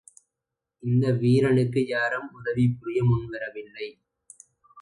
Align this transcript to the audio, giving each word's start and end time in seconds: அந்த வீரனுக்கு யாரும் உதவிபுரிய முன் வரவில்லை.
அந்த 0.83 1.11
வீரனுக்கு 1.11 1.85
யாரும் 1.85 2.29
உதவிபுரிய 2.31 3.03
முன் 3.03 3.27
வரவில்லை. 3.29 3.87